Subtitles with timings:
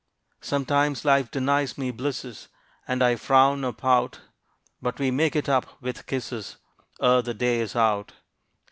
[0.39, 2.47] Sometimes Life denies me blisses,
[2.87, 4.21] And I frown or pout;
[4.81, 6.57] But we make it up with kisses
[6.99, 8.11] Ere the day is out.